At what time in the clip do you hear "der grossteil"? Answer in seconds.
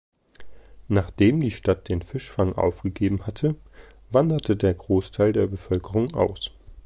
4.57-5.31